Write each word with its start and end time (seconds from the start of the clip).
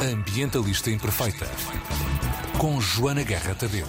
Ambientalista 0.00 0.90
Imperfeita. 0.90 1.46
Com 2.56 2.80
Joana 2.80 3.22
Guerra 3.22 3.54
Tadeu. 3.54 3.86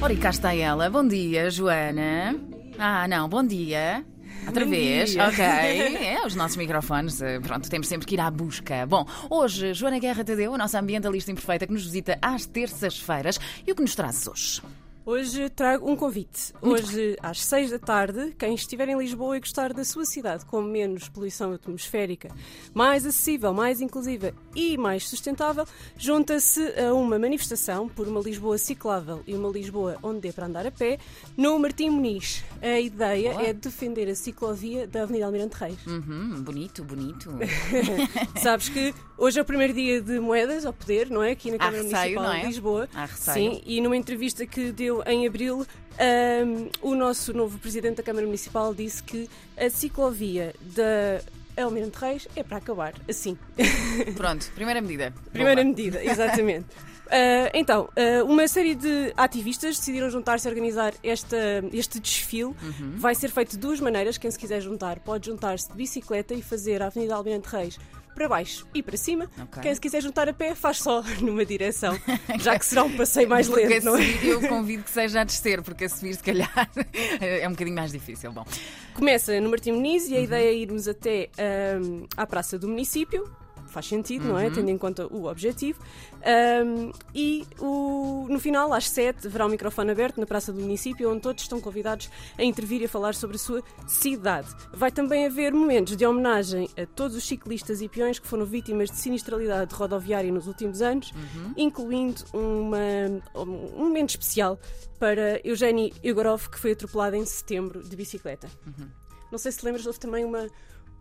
Ora, 0.00 0.12
e 0.12 0.16
cá 0.16 0.30
está 0.30 0.54
ela. 0.54 0.88
Bom 0.88 1.04
dia, 1.06 1.50
Joana. 1.50 2.38
Ah, 2.78 3.08
não, 3.08 3.28
bom 3.28 3.44
dia. 3.44 4.04
Outra 4.46 4.64
Bom 4.64 4.70
vez, 4.70 5.10
dia. 5.10 5.26
ok. 5.26 5.44
É, 5.44 6.24
os 6.24 6.36
nossos 6.36 6.56
microfones, 6.56 7.20
eh, 7.20 7.40
pronto, 7.40 7.68
temos 7.68 7.88
sempre 7.88 8.06
que 8.06 8.14
ir 8.14 8.20
à 8.20 8.30
busca. 8.30 8.86
Bom, 8.86 9.04
hoje, 9.28 9.74
Joana 9.74 9.98
Guerra 9.98 10.22
Tadeu, 10.22 10.54
a 10.54 10.58
nossa 10.58 10.78
ambientalista 10.78 11.32
imperfeita, 11.32 11.66
que 11.66 11.72
nos 11.72 11.84
visita 11.84 12.16
às 12.22 12.46
terças-feiras. 12.46 13.40
E 13.66 13.72
o 13.72 13.74
que 13.74 13.82
nos 13.82 13.96
trazes 13.96 14.28
hoje? 14.28 14.62
Hoje 15.06 15.48
trago 15.50 15.88
um 15.88 15.94
convite. 15.94 16.52
Hoje, 16.60 17.16
às 17.22 17.40
seis 17.40 17.70
da 17.70 17.78
tarde, 17.78 18.34
quem 18.36 18.56
estiver 18.56 18.88
em 18.88 18.98
Lisboa 18.98 19.36
e 19.36 19.40
gostar 19.40 19.72
da 19.72 19.84
sua 19.84 20.04
cidade 20.04 20.44
com 20.44 20.60
menos 20.60 21.08
poluição 21.08 21.52
atmosférica, 21.52 22.28
mais 22.74 23.06
acessível, 23.06 23.54
mais 23.54 23.80
inclusiva 23.80 24.34
e 24.52 24.76
mais 24.76 25.08
sustentável, 25.08 25.64
junta-se 25.96 26.60
a 26.80 26.92
uma 26.92 27.20
manifestação 27.20 27.88
por 27.88 28.08
uma 28.08 28.20
Lisboa 28.20 28.58
ciclável 28.58 29.22
e 29.28 29.34
uma 29.36 29.48
Lisboa 29.48 29.96
onde 30.02 30.22
dê 30.22 30.32
para 30.32 30.46
andar 30.46 30.66
a 30.66 30.72
pé, 30.72 30.98
no 31.36 31.56
Martim 31.56 31.88
Muniz. 31.90 32.42
A 32.60 32.80
ideia 32.80 33.30
Boa. 33.30 33.44
é 33.44 33.52
defender 33.52 34.10
a 34.10 34.14
ciclovia 34.16 34.88
da 34.88 35.04
Avenida 35.04 35.26
Almirante 35.26 35.54
Reis. 35.54 35.86
Uhum, 35.86 36.42
bonito, 36.42 36.82
bonito. 36.82 37.30
Sabes 38.42 38.68
que 38.68 38.92
hoje 39.16 39.38
é 39.38 39.42
o 39.42 39.44
primeiro 39.44 39.72
dia 39.72 40.02
de 40.02 40.18
moedas 40.18 40.66
ao 40.66 40.72
poder, 40.72 41.08
não 41.10 41.22
é? 41.22 41.30
Aqui 41.30 41.52
na 41.52 41.58
Câmara 41.58 41.76
receio, 41.84 41.94
Municipal 41.94 42.32
é? 42.32 42.40
de 42.40 42.46
Lisboa. 42.46 42.88
Há 42.92 43.04
receio. 43.04 43.52
Sim, 43.52 43.62
e 43.64 43.80
numa 43.80 43.96
entrevista 43.96 44.44
que 44.44 44.72
deu 44.72 44.95
em 45.06 45.26
abril, 45.26 45.66
ahm, 45.98 46.68
o 46.82 46.94
nosso 46.94 47.32
novo 47.32 47.58
presidente 47.58 47.96
da 47.96 48.02
Câmara 48.02 48.26
Municipal 48.26 48.74
disse 48.74 49.02
que 49.02 49.28
a 49.56 49.68
ciclovia 49.68 50.54
da 50.60 51.20
Almirante 51.62 51.98
Reis 51.98 52.28
é 52.36 52.42
para 52.42 52.58
acabar, 52.58 52.94
assim. 53.08 53.36
Pronto, 54.16 54.50
primeira 54.54 54.80
medida. 54.80 55.12
Primeira 55.32 55.62
Bomba. 55.62 55.76
medida, 55.76 56.04
exatamente. 56.04 56.66
Ah, 57.08 57.50
então, 57.54 57.88
ah, 57.96 58.24
uma 58.24 58.48
série 58.48 58.74
de 58.74 59.12
ativistas 59.16 59.78
decidiram 59.78 60.10
juntar-se 60.10 60.48
a 60.48 60.50
organizar 60.50 60.92
esta, 61.02 61.36
este 61.72 62.00
desfile. 62.00 62.46
Uhum. 62.46 62.94
Vai 62.96 63.14
ser 63.14 63.30
feito 63.30 63.52
de 63.52 63.58
duas 63.58 63.80
maneiras. 63.80 64.18
Quem 64.18 64.28
se 64.28 64.36
quiser 64.36 64.60
juntar 64.60 64.98
pode 64.98 65.26
juntar-se 65.26 65.68
de 65.68 65.74
bicicleta 65.76 66.34
e 66.34 66.42
fazer 66.42 66.82
a 66.82 66.86
Avenida 66.86 67.14
Almirante 67.14 67.48
Reis 67.48 67.78
para 68.16 68.28
baixo 68.28 68.66
e 68.74 68.82
para 68.82 68.96
cima. 68.96 69.30
Ok. 69.40 69.62
Quem 69.62 69.74
se 69.74 69.80
quiser 69.80 70.02
juntar 70.02 70.28
a 70.28 70.32
pé 70.32 70.54
faz 70.54 70.78
só 70.78 71.02
numa 71.20 71.44
direção, 71.44 71.96
já 72.40 72.58
que 72.58 72.64
será 72.66 72.82
um 72.82 72.96
passeio 72.96 73.28
mais 73.28 73.46
Porque 73.46 73.66
lento, 73.66 73.86
a 73.88 73.90
não 73.92 73.96
é? 73.98 74.02
eu 74.24 74.40
convido 74.48 74.82
que 74.82 74.90
seja 74.90 75.20
a 75.20 75.24
descer, 75.24 75.62
porque 75.62 75.84
a 75.84 75.88
subir, 75.88 76.14
se 76.16 76.22
calhar, 76.22 76.68
é 77.20 77.46
um 77.46 77.52
bocadinho 77.52 77.76
mais 77.76 77.92
difícil. 77.92 78.32
Bom, 78.32 78.44
Começa 78.94 79.38
no 79.40 79.50
Martim 79.50 79.72
Muniz 79.72 80.04
Uhum. 80.06 80.12
e 80.12 80.16
a 80.16 80.20
ideia 80.20 80.48
é 80.48 80.54
irmos 80.54 80.88
até 80.88 81.28
ahm, 81.38 82.06
à 82.16 82.26
Praça 82.26 82.58
do 82.58 82.66
Município. 82.66 83.30
Faz 83.68 83.86
sentido, 83.86 84.26
não 84.28 84.38
é? 84.38 84.46
Uhum. 84.48 84.52
Tendo 84.54 84.70
em 84.70 84.78
conta 84.78 85.06
o 85.06 85.26
objetivo. 85.26 85.80
Ahm, 86.24 86.90
e 87.14 87.44
o- 87.58 88.26
no 88.28 88.38
final, 88.40 88.72
às 88.72 88.88
7, 88.88 89.26
haverá 89.26 89.46
um 89.46 89.48
microfone 89.48 89.90
aberto 89.90 90.18
na 90.18 90.26
Praça 90.26 90.52
do 90.52 90.60
Município, 90.60 91.10
onde 91.10 91.20
todos 91.20 91.42
estão 91.42 91.60
convidados 91.60 92.10
a 92.38 92.42
intervir 92.44 92.80
e 92.82 92.84
a 92.86 92.88
falar 92.88 93.14
sobre 93.14 93.36
a 93.36 93.38
sua 93.38 93.62
cidade. 93.86 94.48
Vai 94.72 94.90
também 94.90 95.26
haver 95.26 95.52
momentos 95.52 95.96
de 95.96 96.06
homenagem 96.06 96.68
a 96.76 96.86
todos 96.86 97.16
os 97.16 97.24
ciclistas 97.26 97.80
e 97.80 97.88
peões 97.88 98.18
que 98.18 98.26
foram 98.26 98.44
vítimas 98.44 98.90
de 98.90 98.96
sinistralidade 98.96 99.74
rodoviária 99.74 100.32
nos 100.32 100.46
últimos 100.46 100.80
anos, 100.82 101.12
Uhum. 101.12 101.52
incluindo 101.56 102.22
uma- 102.32 103.42
um 103.42 103.84
momento 103.84 104.10
especial 104.10 104.58
para 104.98 105.40
Eugénie 105.46 105.92
Igorov, 106.02 106.48
que 106.48 106.58
foi 106.58 106.72
atropelada 106.72 107.16
em 107.16 107.24
setembro 107.24 107.82
de 107.82 107.94
bicicleta. 107.96 108.48
Uhum. 108.66 108.86
Não 109.30 109.38
sei 109.38 109.52
se 109.52 109.64
lembras, 109.64 109.86
houve 109.86 109.98
também 109.98 110.24
uma, 110.24 110.46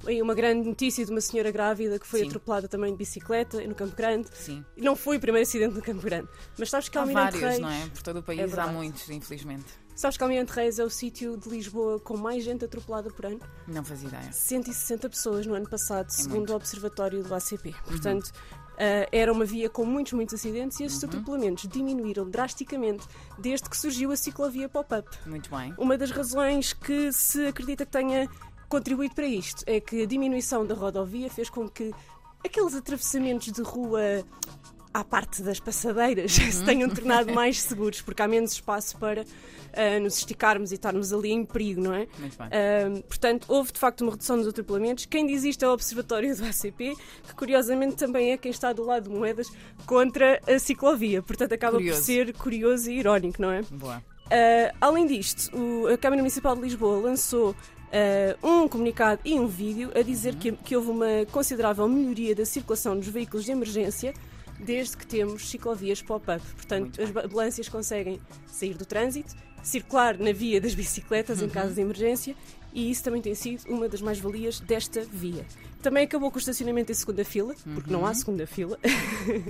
aí 0.06 0.22
uma 0.22 0.34
grande 0.34 0.68
notícia 0.68 1.06
de 1.06 1.12
uma 1.12 1.22
senhora 1.22 1.52
grávida 1.52 1.98
que 2.00 2.06
foi 2.08 2.22
Sim. 2.22 2.28
atropelada 2.28 2.68
também 2.68 2.92
de 2.92 2.98
bicicleta 2.98 3.62
no 3.66 3.76
Campo 3.76 3.96
Grande. 3.96 4.28
sim. 4.34 4.64
E 4.76 4.82
não 4.82 4.96
foi 4.96 5.18
o 5.18 5.20
primeiro 5.20 5.48
acidente 5.48 5.76
no 5.76 5.82
Campo 5.82 6.02
Grande. 6.02 6.28
Mas 6.58 6.70
sabes 6.70 6.90
que 6.90 6.98
Há 6.98 7.06
vários, 7.06 7.42
Reis. 7.42 7.60
não 7.60 7.70
é? 7.70 7.88
Por 7.88 8.02
todo 8.04 8.20
o 8.20 8.24
país 8.24 8.40
há 8.42 8.46
verdade. 8.46 8.74
muitos, 8.74 9.10
infelizmente. 9.10 9.66
Sabes 9.96 10.18
que 10.18 10.24
Almirante 10.24 10.52
Reis 10.52 10.78
é 10.78 10.84
o 10.84 10.90
sítio 10.90 11.38
de 11.38 11.48
Lisboa 11.48 12.00
com 12.02 12.18
mais 12.18 12.44
gente 12.44 12.66
atropelada 12.66 13.10
por 13.10 13.26
ano? 13.26 13.40
Não 13.66 13.84
fazia 13.84 14.10
ideia. 14.10 14.30
160 14.32 15.10
pessoas 15.10 15.46
no 15.46 15.54
ano 15.54 15.70
passado, 15.70 16.10
segundo 16.10 16.38
muito. 16.40 16.54
o 16.54 16.56
Observatório 16.58 17.24
do 17.24 17.34
ACP. 17.34 17.74
Portanto, 17.86 18.30
ah, 18.78 19.08
era 19.10 19.32
uma 19.32 19.46
via 19.46 19.70
com 19.70 19.86
muitos, 19.86 20.12
muitos 20.12 20.36
acidentes 20.36 20.82
e 20.82 20.84
estes 20.84 21.02
atropelamentos 21.02 21.66
diminuíram 21.70 22.30
drasticamente 22.30 23.08
desde 23.40 23.70
que 23.70 23.78
surgiu 23.78 24.12
a 24.12 24.18
ciclovia 24.18 24.68
pop-up. 24.68 25.08
Muito 25.26 25.50
bem. 25.50 25.74
Uma 25.78 25.98
das 25.98 26.12
razões 26.12 26.74
que 26.74 27.12
se 27.14 27.48
acredita 27.48 27.86
que 27.86 27.92
tenha 27.94 28.30
contribuído 28.70 29.16
para 29.16 29.28
isto 29.28 29.64
é 29.66 29.80
que 29.80 30.04
a 30.04 30.06
diminuição 30.06 30.66
da 30.66 30.76
rodovia 30.76 31.30
fez 31.30 31.50
com 31.50 31.68
que 31.70 31.92
aqueles 32.46 32.76
atravessamentos 32.76 33.52
de 33.52 33.62
rua 33.62 34.24
à 34.94 35.04
parte 35.04 35.42
das 35.42 35.60
passadeiras 35.60 36.32
se 36.34 36.64
tenham 36.64 36.90
tornado 36.90 37.34
mais 37.34 37.62
seguros, 37.62 38.02
porque 38.02 38.22
há 38.22 38.28
menos 38.28 38.54
espaço 38.54 38.98
para 38.98 39.26
ah, 39.74 40.00
nos 40.00 40.18
esticarmos 40.20 40.72
e 40.72 40.76
estarmos 40.76 41.12
ali 41.12 41.32
em 41.32 41.44
perigo, 41.46 41.82
não 41.82 41.94
é? 41.94 42.08
Muito 42.18 42.38
bem. 42.38 42.48
Ahm, 42.48 43.02
portanto, 43.02 43.46
houve 43.50 43.74
de 43.74 43.80
facto 43.80 44.02
uma 44.02 44.12
redução 44.12 44.38
dos 44.38 44.48
atropelamentos. 44.48 45.06
Quem 45.06 45.28
diz 45.28 45.44
isto 45.44 45.66
é 45.66 45.68
o 45.68 45.74
Observatório 45.74 46.34
do 46.38 46.46
ACP, 46.46 46.96
que 47.28 47.36
curiosamente 47.36 47.96
também 47.98 48.32
é 48.32 48.38
quem 48.38 48.52
está 48.52 48.72
do 48.72 48.86
lado 48.86 49.10
de 49.10 49.16
moedas 49.16 49.52
contra 49.86 50.40
a 50.48 50.58
ciclovia. 50.60 51.22
Portanto, 51.22 51.52
acaba 51.52 51.76
Curioso. 51.78 52.00
por 52.00 52.06
ser 52.06 52.34
curioso 52.38 52.90
e 52.90 53.00
irónico, 53.00 53.42
não 53.42 53.52
é? 53.52 53.64
Boa. 53.64 53.98
Uh, 54.28 54.76
além 54.80 55.06
disto, 55.06 55.56
o- 55.56 55.88
a 55.88 55.98
Câmara 55.98 56.22
Municipal 56.22 56.56
de 56.56 56.62
Lisboa 56.62 57.00
lançou 57.00 57.54
uh, 57.96 58.48
um 58.48 58.68
comunicado 58.68 59.22
e 59.24 59.40
um 59.40 59.48
vídeo 59.48 59.92
a 59.96 60.02
dizer 60.02 60.36
que, 60.36 60.52
que 60.52 60.76
houve 60.76 60.90
uma 60.90 61.26
considerável 61.32 61.88
melhoria 61.88 62.36
da 62.36 62.46
circulação 62.46 62.98
dos 62.98 63.08
veículos 63.08 63.46
de 63.46 63.52
emergência 63.52 64.14
desde 64.60 64.96
que 64.98 65.06
temos 65.06 65.50
ciclovias 65.50 66.02
pop-up. 66.02 66.44
Portanto, 66.56 67.02
as 67.02 67.10
ambulâncias 67.26 67.70
conseguem 67.70 68.20
sair 68.48 68.74
do 68.74 68.86
trânsito, 68.86 69.36
circular 69.64 70.18
na 70.18 70.32
via 70.32 70.62
das 70.62 70.74
bicicletas 70.74 71.42
em 71.42 71.50
caso 71.50 71.74
de 71.74 71.82
emergência 71.82 72.36
e 72.74 72.92
isso 72.92 73.04
também 73.04 73.22
tem 73.22 73.34
sido 73.34 73.64
uma 73.70 73.88
das 73.88 74.02
mais-valias 74.02 74.60
desta 74.60 75.02
via. 75.02 75.46
Também 75.82 76.04
acabou 76.04 76.30
com 76.30 76.38
o 76.38 76.40
estacionamento 76.40 76.92
em 76.92 76.96
segunda 76.96 77.24
fila, 77.24 77.56
porque 77.74 77.92
não 77.92 78.06
há 78.06 78.14
segunda 78.14 78.46
fila. 78.46 78.78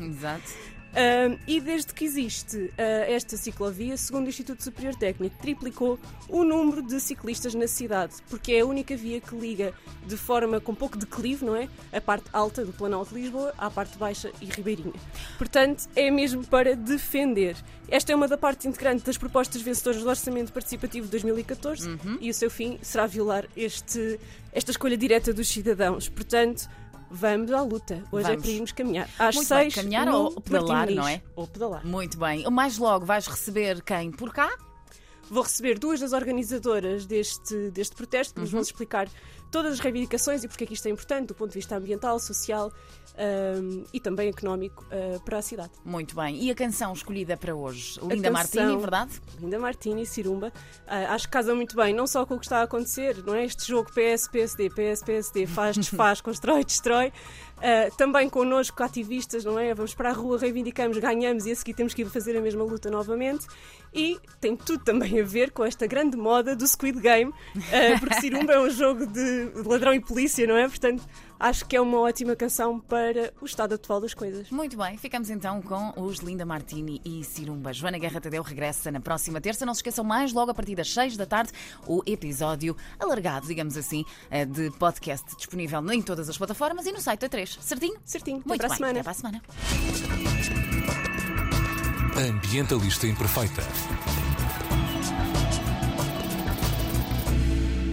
Exato. 0.01 0.53
Um, 0.95 1.38
e 1.45 1.59
desde 1.59 1.94
que 1.94 2.06
existe 2.06 2.57
uh, 2.57 2.72
esta 2.78 3.35
ciclovia, 3.35 3.97
segundo 3.97 4.28
o 4.28 4.29
Instituto 4.29 4.63
Superior 4.63 4.95
Técnico, 4.95 5.35
triplicou 5.41 6.00
o 6.29 6.45
número 6.45 6.81
de 6.81 7.01
ciclistas 7.01 7.53
na 7.53 7.67
cidade, 7.67 8.16
porque 8.29 8.53
é 8.53 8.61
a 8.61 8.66
única 8.66 8.95
via 8.95 9.19
que 9.19 9.35
liga 9.35 9.73
de 10.07 10.16
forma 10.16 10.61
com 10.61 10.73
pouco 10.73 10.97
declive, 10.97 11.44
não 11.44 11.53
é? 11.53 11.67
A 11.91 12.00
parte 12.00 12.29
alta 12.31 12.63
do 12.63 12.72
Planalto 12.72 13.13
de 13.13 13.22
Lisboa 13.22 13.53
à 13.57 13.69
parte 13.69 13.97
baixa 13.97 14.31
e 14.41 14.45
ribeirinha. 14.45 14.94
Portanto, 15.38 15.89
é 15.97 16.09
mesmo 16.09 16.45
para 16.47 16.78
defender. 16.78 17.57
Esta 17.89 18.13
é 18.13 18.16
uma 18.16 18.27
da 18.27 18.38
parte 18.38 18.67
integrante 18.67 19.03
das 19.03 19.17
propostas 19.17 19.62
vencedoras 19.62 20.01
do 20.01 20.09
Orçamento 20.09 20.53
Participativo 20.53 21.06
de 21.07 21.12
2014 21.12 22.00
e 22.22 22.29
o 22.29 22.33
seu 22.33 22.50
fim 22.50 22.79
será 22.81 23.06
violar 23.06 23.45
este, 23.56 24.19
esta 24.51 24.72
escolha 24.72 24.97
direta 24.97 25.33
dos 25.33 25.47
cidadãos. 25.47 26.07
Portanto, 26.07 26.67
vamos 27.16 27.52
à 27.52 27.62
luta. 27.62 28.03
Hoje 28.12 28.26
é 28.26 28.30
Vamos. 28.31 28.42
para 28.44 28.52
irmos 28.52 28.72
caminhar. 28.72 29.09
Às 29.18 29.36
Muito 29.36 29.50
bem, 29.50 29.58
seis, 29.64 29.76
caminhar 29.76 30.06
no 30.06 30.16
ou 30.16 30.42
pedalar, 30.42 30.68
Martim 30.78 30.96
não 30.96 31.08
é? 31.08 31.22
Ou 31.36 31.48
pedalar. 31.48 31.86
Muito 31.86 32.18
bem. 32.18 32.50
Mais 32.52 32.78
logo 32.78 33.06
vais 33.06 33.26
receber 33.28 33.81
quem? 33.81 34.12
Por 34.12 34.34
cá? 34.34 34.50
Vou 35.30 35.42
receber 35.42 35.80
duas 35.80 36.00
das 36.00 36.14
organizadoras 36.14 37.06
deste, 37.06 37.72
deste 37.72 37.96
protesto 37.96 38.36
que 38.36 38.40
nos 38.42 38.50
Uhum. 38.50 38.58
vão 38.58 38.62
explicar 38.62 39.08
todas 39.51 39.73
as 39.73 39.79
reivindicações 39.79 40.44
e 40.44 40.47
porque 40.47 40.63
é 40.63 40.67
que 40.67 40.73
isto 40.73 40.88
é 40.88 40.91
importante 40.91 41.28
do 41.28 41.35
ponto 41.35 41.50
de 41.50 41.56
vista 41.56 41.75
ambiental, 41.78 42.19
social 42.19 42.72
ahm, 43.17 43.83
e 43.94 44.00
também 44.00 44.29
económico 44.29 44.85
ah, 44.91 45.19
para 45.23 45.38
a 45.38 45.41
cidade. 45.41 45.72
Muito 45.83 46.16
bem. 46.16 46.44
E 46.44 46.51
a 46.51 46.56
canção 46.56 46.94
escolhida 46.94 47.38
para 47.38 47.56
hoje? 47.56 48.00
Linda 48.01 48.29
canção- 48.29 48.31
Martini, 48.33 48.78
verdade? 48.78 49.22
Linda 49.39 49.59
Martini 49.59 50.06
Cirumba, 50.06 50.51
ah, 50.88 51.13
acho 51.13 51.25
que 51.28 51.31
casa 51.31 51.53
muito 51.56 51.75
bem, 51.75 51.94
não 51.94 52.07
só 52.07 52.25
com 52.25 52.35
o 52.35 52.39
que 52.39 52.45
está 52.45 52.59
a 52.59 52.63
acontecer, 52.63 53.23
não 53.25 53.33
é? 53.35 53.45
Este 53.45 53.67
jogo 53.67 53.89
PS-PSD, 53.94 54.69
PS-PSD, 54.69 55.45
faz, 55.47 55.77
desfaz, 55.77 56.19
constrói, 56.22 56.63
destrói. 56.66 57.13
Ah, 57.57 57.89
também 57.98 58.30
connosco, 58.30 58.83
ativistas, 58.83 59.45
não 59.45 59.57
é? 59.57 59.74
Vamos 59.74 59.94
para 59.94 60.09
a 60.09 60.13
rua, 60.13 60.38
reivindicamos, 60.38 60.98
ganhamos 60.98 61.45
e 61.45 61.51
a 61.51 61.56
seguir 61.56 61.74
temos 61.74 61.94
que 61.94 62.01
ir 62.01 62.09
fazer 62.09 62.38
a 62.38 62.41
mesma 62.41 62.63
luta 62.63 62.89
novamente. 62.91 63.48
E 63.94 64.19
tem 64.41 64.57
tudo 64.57 64.83
também 64.83 65.21
a 65.21 65.24
ver 65.24 65.51
com 65.51 65.63
esta 65.63 65.88
grande 65.88 66.18
moda 66.18 66.53
do 66.53 66.68
Squid 66.68 67.00
Game, 67.00 67.31
porque 68.01 68.15
Cirumba 68.19 68.51
é 68.51 68.59
um 68.59 68.69
jogo 68.69 69.06
de 69.07 69.35
ladrão 69.66 69.94
e 69.94 70.00
polícia, 70.00 70.46
não 70.48 70.56
é? 70.58 70.68
Portanto, 70.68 71.04
acho 71.40 71.66
que 71.66 71.76
é 71.76 71.82
uma 71.82 72.00
ótima 72.00 72.36
canção 72.36 72.80
para 72.80 73.34
o 73.42 73.46
estado 73.46 73.76
atual 73.76 74.00
das 74.02 74.14
coisas. 74.14 74.50
Muito 74.50 74.78
bem. 74.78 74.98
Ficamos 74.98 75.30
então 75.30 75.62
com 75.62 75.94
os 75.98 76.20
Linda 76.20 76.46
Martini 76.46 77.02
e 77.06 77.24
Cirumba. 77.24 77.72
Joana 77.74 77.98
Guerra 77.98 78.22
Tadeu 78.22 78.44
regressa 78.44 78.92
na 78.92 79.00
próxima 79.00 79.40
terça. 79.42 79.66
Não 79.66 79.74
se 79.74 79.80
esqueçam 79.80 80.04
mais 80.04 80.34
logo 80.34 80.52
a 80.52 80.54
partir 80.54 80.76
das 80.76 80.92
6 80.94 81.18
da 81.18 81.26
tarde 81.26 81.52
o 81.88 82.02
episódio 82.06 82.76
alargado, 83.00 83.48
digamos 83.48 83.78
assim, 83.78 84.04
eh, 84.30 84.46
de 84.46 84.72
podcast 84.72 85.36
disponível 85.36 85.80
em 85.92 86.02
todas 86.02 86.30
as 86.30 86.38
plataformas 86.38 86.86
e 86.86 86.92
no 86.92 87.02
site 87.02 87.22
da 87.22 87.30
3. 87.30 87.58
Certinho? 87.62 87.96
Certinho, 88.06 88.38
até 88.38 88.48
Muito 88.48 88.60
para 88.60 88.68
a 88.68 88.70
bem. 88.70 88.78
semana. 88.78 89.00
Até 89.00 89.04
para 89.04 89.12
a 89.12 89.16
semana. 89.16 89.42
Ambientalista 92.18 93.08
Imperfeita. 93.08 93.62